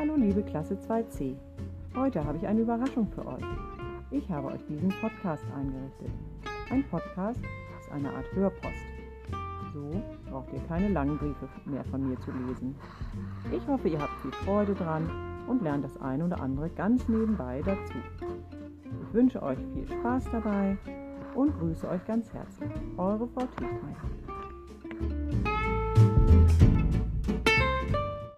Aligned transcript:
Hallo 0.00 0.14
liebe 0.16 0.42
Klasse 0.42 0.78
2c. 0.88 1.36
Heute 1.94 2.24
habe 2.24 2.38
ich 2.38 2.46
eine 2.46 2.62
Überraschung 2.62 3.06
für 3.14 3.26
euch. 3.26 3.44
Ich 4.10 4.30
habe 4.30 4.46
euch 4.46 4.64
diesen 4.66 4.88
Podcast 4.88 5.44
eingerichtet. 5.54 6.10
Ein 6.70 6.82
Podcast 6.84 7.38
ist 7.78 7.92
eine 7.92 8.08
Art 8.08 8.24
Hörpost. 8.32 8.86
So 9.74 9.90
braucht 10.30 10.54
ihr 10.54 10.60
keine 10.68 10.88
langen 10.88 11.18
Briefe 11.18 11.46
mehr 11.66 11.84
von 11.84 12.08
mir 12.08 12.18
zu 12.20 12.30
lesen. 12.30 12.74
Ich 13.52 13.66
hoffe, 13.68 13.88
ihr 13.90 14.00
habt 14.00 14.18
viel 14.22 14.32
Freude 14.32 14.72
dran 14.72 15.06
und 15.46 15.60
lernt 15.62 15.84
das 15.84 16.00
eine 16.00 16.24
oder 16.24 16.40
andere 16.40 16.70
ganz 16.70 17.06
nebenbei 17.06 17.60
dazu. 17.62 17.98
Ich 19.02 19.12
wünsche 19.12 19.42
euch 19.42 19.58
viel 19.74 19.86
Spaß 19.86 20.24
dabei 20.32 20.78
und 21.34 21.52
grüße 21.58 21.86
euch 21.86 22.02
ganz 22.06 22.32
herzlich. 22.32 22.70
Eure 22.96 23.28
Frau 23.28 23.44
Tietmeier. 23.58 24.29